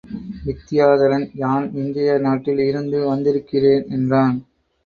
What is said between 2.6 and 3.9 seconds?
இருந்து வந்திருக்கிறேன்